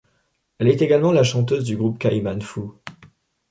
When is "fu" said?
2.41-2.61